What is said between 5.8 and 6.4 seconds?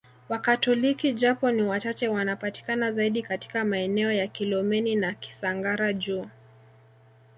Juu